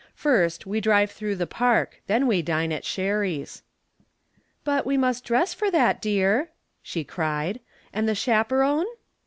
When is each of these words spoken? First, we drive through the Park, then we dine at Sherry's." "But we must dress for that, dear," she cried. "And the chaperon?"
First, 0.15 0.65
we 0.65 0.81
drive 0.81 1.11
through 1.11 1.35
the 1.35 1.45
Park, 1.45 2.01
then 2.07 2.25
we 2.25 2.41
dine 2.41 2.71
at 2.71 2.83
Sherry's." 2.83 3.61
"But 4.63 4.83
we 4.83 4.97
must 4.97 5.23
dress 5.23 5.53
for 5.53 5.69
that, 5.69 6.01
dear," 6.01 6.49
she 6.81 7.03
cried. 7.03 7.59
"And 7.93 8.09
the 8.09 8.15
chaperon?" 8.15 8.87